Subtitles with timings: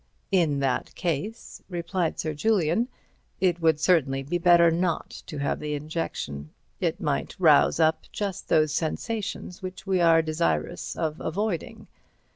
[0.31, 2.87] "In that case," replied Sir Julian,
[3.39, 6.49] "it would certainly be better not to have the injection.
[6.79, 11.85] It might rouse up just those sensations which we are desirous of avoiding.